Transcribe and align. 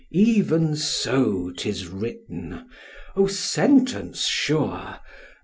Even 0.09 0.75
so 0.75 1.51
'tis 1.55 1.85
written: 1.87 2.67
(Oh 3.15 3.27
sentence 3.27 4.25
sure!) 4.25 4.99